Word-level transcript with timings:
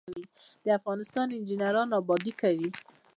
د 0.63 0.67
افغانستان 0.79 1.27
انجنیران 1.37 1.89
ابادي 1.99 2.31
کوي 2.41 2.69